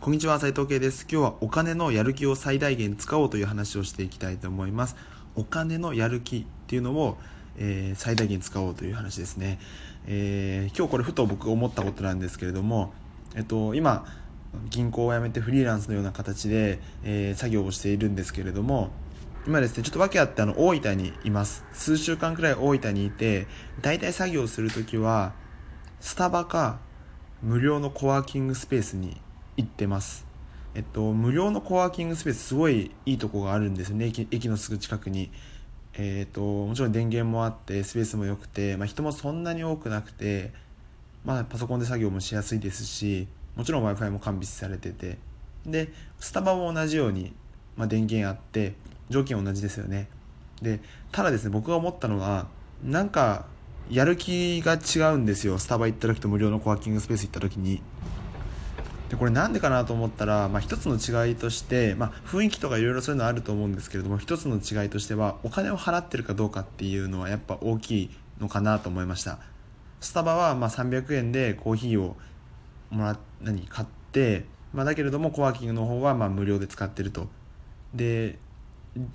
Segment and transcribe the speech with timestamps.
[0.00, 1.02] こんにちは斉藤圭です。
[1.02, 4.96] 今日はお金のやる気を最大限使おうという話をしていきたいと思います。
[5.36, 7.18] お金のやる気っていうのを、
[7.58, 9.58] えー、最大限使おうという話ですね、
[10.06, 12.94] えー、今日これふと僕思ったことなんですけれども
[13.36, 14.06] えっと今
[14.70, 18.88] 銀行を辞めてフリーランスのような形で、えー、作業をしているんですけれども
[19.46, 21.66] 今ですね、ちょっと訳あってあの大分にいます。
[21.74, 23.46] 数週間くらい大分にいて、
[23.80, 25.32] 大体作業するときは、
[25.98, 26.78] スタバか
[27.42, 29.18] 無料のコワーキングスペースに
[29.62, 30.26] 行ってます。
[30.74, 35.30] えっと、無料のコワーキングスペースすごいいいとこがあるんですよね、駅駅のすぐ近くに。
[35.94, 40.52] えっと、もちろん電源もあって、スペースも良くて、まあ、人もそんなに多くなくて、
[41.24, 45.18] まあ、パソコンで作業もしやすいですし、もちろん Wi-Fi も完備されてて、
[45.66, 47.34] で、スタバも同じように、
[47.76, 48.74] まあ、電源あって、
[49.10, 50.08] 条件同じですよね。
[50.62, 50.80] で
[51.10, 52.46] ただですね僕が思ったのは
[52.84, 53.46] なんか
[53.90, 55.58] やる気が違うんですよ。
[55.58, 57.82] スタバ行った時と無料のコワーキングスペース行った時に。
[59.10, 69.38] でこれなんでかなと思ったら、まあ、一つの違いとして、まあ、雰囲気とかいろいろそういうのあると思うんですけれども一つの違いとしてはお金を払ってるかどうかっていうのはやっぱ大きいのかなと思いました。
[70.00, 72.16] スタバはま300円でコーヒーを
[72.90, 77.28] もら何買って、まあ、だけれどもコワーキングの方はま無料で使ってると。
[77.94, 78.38] で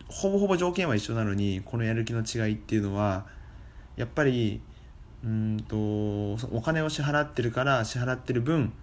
[0.10, 3.26] ほぼほぼ条件は一緒なのにこのやる気の違いっていうのは
[3.96, 4.62] やっぱり
[5.24, 8.74] うんとお金を支払ってるから支払ってる分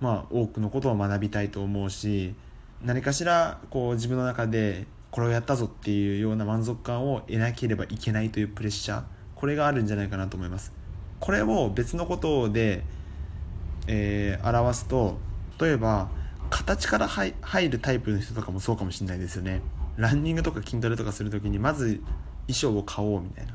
[0.00, 2.34] まあ多くのことを学びたいと思うし
[2.82, 9.02] 何かしらこう自分の中でこれをやったぞっていうような満足感を得なければいけないというプレッシャー
[9.34, 10.72] これがあるんじゃないかなと思います。
[11.18, 12.82] これを別のことで、
[13.86, 15.18] えー、表すと
[15.60, 16.08] 例えば
[16.48, 17.34] 形から入
[17.68, 19.60] るタイプの人とかもそうかもしれないですよね。
[19.96, 22.02] ランニングとか筋トレとかする時にまず
[22.46, 23.54] 衣装を買おうみたいな。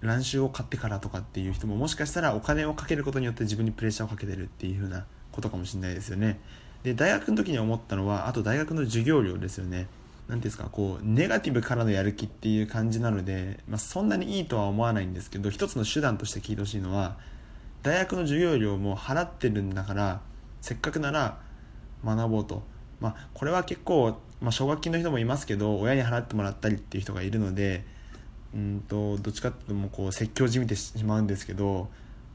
[0.00, 5.06] 乱臭を買ってからとかっていう人ももしかしたらお金をかけることによって自分にプレッシャーをかけてるっていう風な
[5.38, 6.40] ことかもしれないですよね。
[6.82, 9.86] で大学の時に思ったのはあと大学の授業料ですよね。
[10.28, 17.16] 何ですかこうネガティブからのやる気っていう感じなので、まあ、そんなにいいとは思わないんですけど一つの手段として聞いてほしいのは
[17.82, 20.20] 大学の授業料も払ってるんだから
[20.60, 21.38] せっかくなら
[22.04, 22.62] 学ぼうと。
[23.00, 27.84] まあこれは結構まあ、奨学金の人もいますけど親に払ってもらったりっていう人がいるので
[28.54, 31.88] うんとどっちかっていうともうこう説教じみてしまうんですけど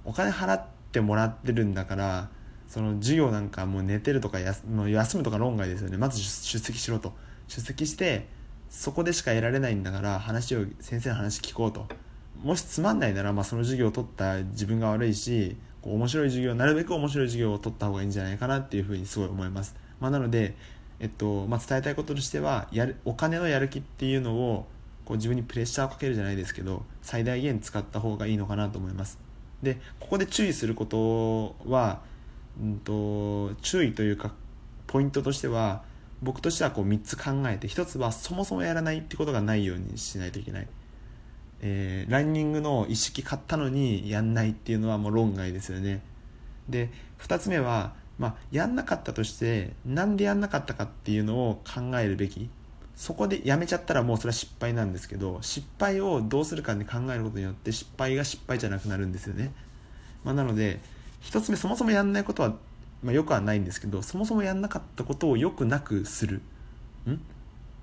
[0.04, 2.30] お金払ってもらってるんだから
[2.74, 5.98] その授業なんかもう寝てるとか休もう休むとか論外ですよね。
[5.98, 7.14] まず出席しろと。
[7.48, 8.26] 出席して
[8.68, 11.86] そこでしか得られないんだから話を先生の話聞こうと。
[12.44, 20.56] もしつまんないなら、まあ、その授業を取った自分が悪いし面白い授業なるべく面白い授業を取った方がいいんじゃないかなっていうふうにすごい思います、まあ、なので
[21.00, 24.66] えっとまあ、伝えたいこととしてはやるお金のやる気っていうのを
[25.06, 29.20] こう自分にプレッシャーをかけるじゃないですけど最大限使った方がいいのかなと思います。
[29.62, 32.02] でここで注意することは、
[32.62, 34.32] うんと、注意というか
[34.88, 35.84] ポイントとしては
[36.22, 40.68] 僕としてはこう3つ考えて1つはそもそもやらないってことがないようにしないといけない、
[41.62, 46.02] えー、ランニングの一式買ったのにやんないっていうのはもう論外ですよね。
[46.70, 52.50] で2つ目はまあ、やんなかったとしてなんでやんなかったかっていうのを考えるべき。
[52.96, 59.52] そこでやめちゃったらもうそれは失敗なんですけど失敗をどうするかで考えることによって失敗が失敗じゃなくなるんですよね、
[60.24, 60.80] まあ、なので
[61.24, 62.54] 1つ目そもそもやんないことは、
[63.04, 66.42] まあ、よくはないんですけどそもそもやんなかったことをよくなくする。
[67.10, 67.20] ん？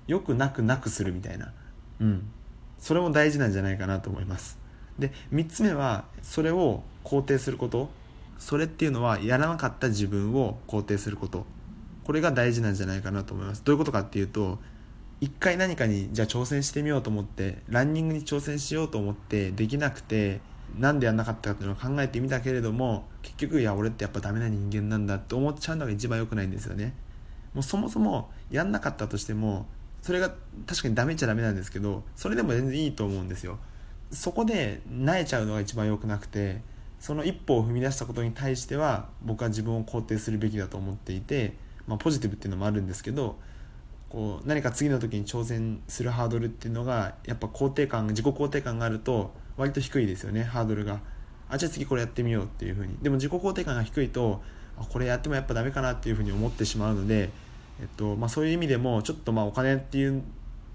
[0.07, 1.51] よくなくなくするみたいな。
[1.99, 2.31] うん。
[2.79, 4.57] それも大事なんじゃないかなと思います。
[4.97, 7.89] で3つ目はそれを肯定すること。
[8.39, 11.45] それっていうのはやらなかった自分を肯定すること。
[12.03, 13.63] これが大事なんじゃないかなと思います。
[13.63, 14.57] どういうことかっていうと
[15.19, 20.41] 一回何かにじゃあ挑戦してみようと思ってランニングに挑戦しようと思ってできなくて
[20.77, 26.93] なんでやんなかったかっていうのを考えてみたけれども結局いや俺ってやっぱダメな人間なんだって思っちゃうのが一番良くないんですよね。
[27.53, 29.65] もうそもそもやんなかったとしても
[30.01, 30.31] それが
[30.65, 33.59] 確かにダメっちゃダメなんですけどそれでも全然いいと思うんですよ。
[34.11, 36.61] そこで萎えちゃうのが一番良くなくて
[36.99, 41.55] その一歩を踏み出したことに対しては僕は自分を肯定するべきだと思っていて、
[41.87, 43.37] まあ、ポジティブっていうのもあるんですけど
[44.09, 50.99] こう何か次の時に挑戦するハードルっていうのがやっぱ肯定感自己肯定感があると割と低いですよねハードルが。
[51.49, 52.97] あじゃあ次これやってみようっていうふうに。
[53.01, 54.41] でも自己肯定感が低いと
[54.77, 57.29] あこれやってもやっぱダメかなっていうふうに思ってしまうので、
[57.79, 60.23] えっとまあ、そういう意味でもちょっとまあお金っていう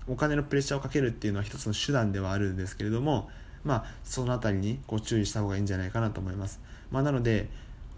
[0.08, 3.28] お金のプレッシャーをかけるっていうのは一つの手段ではあるんですけれども
[3.66, 6.60] まあ、その辺りにこう注意した方がいいんじゃないかなと思います。
[6.92, 7.48] まあ、なので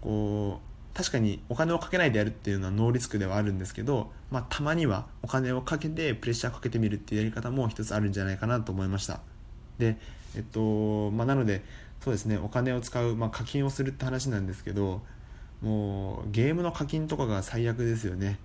[0.01, 9.21] こう確かにお金をかけないでやるっていうのはノーリスクではあるんですけど、まあ、たまにはお金をかけてプレッシャーかけてみるっていうやり方も一つあるんじゃないかなと思いました。
[9.77, 9.97] で
[10.35, 11.63] えっとまあなので
[12.01, 15.01] そうですねお金を使う、まあ、課金をするって話なんですけど
[15.61, 18.39] もうゲームの課金とかが最悪ですよね。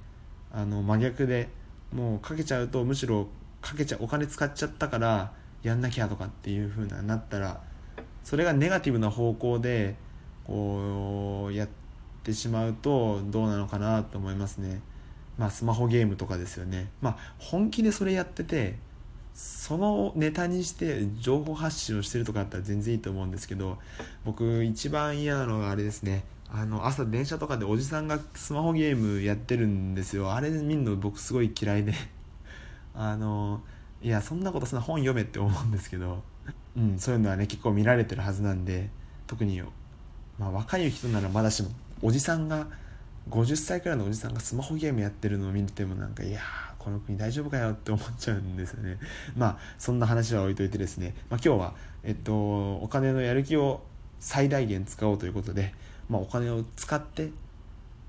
[0.53, 1.49] あの真逆で
[1.93, 3.29] もうかけちゃうとむしろ
[3.61, 5.33] かけちゃお金使っちゃったから
[5.63, 7.61] やんなきゃとかっていう風ななったら
[8.23, 9.97] それがネガティブな方向で
[10.45, 11.69] こうやっ
[12.23, 14.81] てしまうとどうなのかなと思いますね。
[15.39, 16.91] まあスマホゲームとかですよね。
[17.01, 18.77] まあ本気でそれやってて
[19.35, 23.79] そのネタにして情報発信をしてるとかだったら全然いいと思うんですけど
[24.25, 26.25] 僕一番嫌なのがあれですね。
[26.49, 30.33] あの朝電車とかでおじさんがスマホゲームやってるんですよ。
[30.33, 31.95] あれ見るの僕すごい嫌いで。
[32.95, 33.61] あの
[34.03, 36.23] いやそんなことそんな本読めって思うんですけど、
[36.77, 38.91] うん、そういうのはね結構見られてるはずなんで。
[39.27, 39.63] 特に、
[40.39, 41.71] まあ、若い人ならまだしも
[42.03, 42.67] おじさんが
[43.31, 46.41] 50歳くらいのおじさんがスマホゲームやってるのを見てもなんかいや
[46.85, 48.99] この国大丈夫かよって思っちゃうんですよね。
[49.37, 53.83] まあそんな話は置いといてですね、まあ、今日は、えっと、お金のやる気を
[54.21, 55.75] 最大限使おうということで、
[56.11, 57.31] まあ、お金を使って、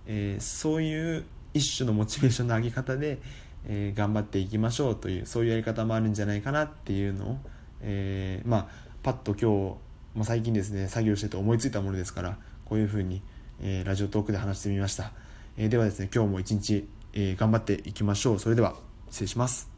[0.08, 1.24] えー、そういう
[1.54, 3.20] 一種のモチベーションの上げ方で、
[3.66, 7.40] えー、頑張っていきましょうというそういうやり方もあるんじゃないかなっていうのを、
[7.82, 8.68] えー、まあ
[9.04, 9.78] パッと今日、
[10.16, 13.22] まあ、最近ですね作業してて思いついたものですからこういうふうに、
[13.62, 15.12] えー、ラジオトークで話してみました、
[15.58, 18.40] え、ではですね今日も一日、えー、頑張っていきましょう。
[18.40, 18.76] それでは
[19.10, 19.75] 失礼します。